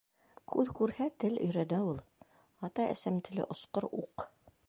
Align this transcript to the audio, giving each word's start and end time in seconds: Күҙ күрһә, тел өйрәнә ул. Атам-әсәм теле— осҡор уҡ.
Күҙ 0.53 0.69
күрһә, 0.79 1.05
тел 1.23 1.35
өйрәнә 1.47 1.81
ул. 1.89 2.01
Атам-әсәм 2.69 3.23
теле— 3.29 3.49
осҡор 3.57 3.91
уҡ. 4.03 4.29